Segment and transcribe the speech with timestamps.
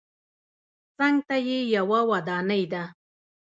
[0.97, 2.83] څنګ ته یې یوه ودانۍ ده.